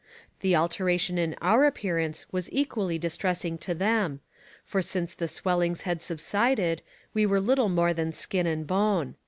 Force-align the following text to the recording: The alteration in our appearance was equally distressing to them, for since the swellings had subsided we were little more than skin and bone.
The 0.39 0.55
alteration 0.55 1.19
in 1.19 1.35
our 1.43 1.63
appearance 1.65 2.25
was 2.31 2.49
equally 2.51 2.97
distressing 2.97 3.59
to 3.59 3.75
them, 3.75 4.19
for 4.65 4.81
since 4.81 5.13
the 5.13 5.27
swellings 5.27 5.81
had 5.83 6.01
subsided 6.01 6.81
we 7.13 7.27
were 7.27 7.39
little 7.39 7.69
more 7.69 7.93
than 7.93 8.11
skin 8.11 8.47
and 8.47 8.65
bone. 8.65 9.13